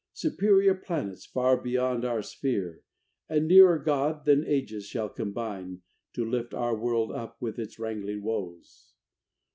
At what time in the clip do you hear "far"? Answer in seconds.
1.27-1.57